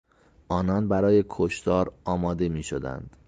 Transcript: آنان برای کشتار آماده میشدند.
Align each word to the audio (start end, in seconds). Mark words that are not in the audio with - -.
آنان 0.49 0.87
برای 0.87 1.23
کشتار 1.29 1.93
آماده 2.05 2.49
میشدند. 2.49 3.15